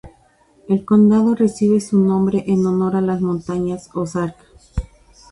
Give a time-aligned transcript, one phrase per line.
[0.67, 4.35] El condado recibe su nombre en honor a las Montañas Ozark.